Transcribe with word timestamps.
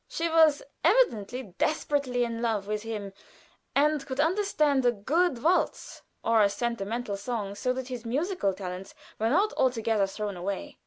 She 0.07 0.27
was 0.27 0.63
evidently 0.83 1.53
desperately 1.59 2.23
in 2.23 2.41
love 2.41 2.65
with 2.65 2.81
him, 2.81 3.13
and 3.75 4.03
could 4.03 4.19
understand 4.19 4.83
a 4.83 4.91
good 4.91 5.43
waltz 5.43 6.01
or 6.23 6.41
a 6.41 6.49
sentimental 6.49 7.15
song, 7.15 7.53
so 7.53 7.71
that 7.73 7.89
his 7.89 8.03
musical 8.03 8.55
talents 8.55 8.95
were 9.19 9.29
not 9.29 9.53
altogether 9.57 10.07
thrown 10.07 10.35
away. 10.35 10.79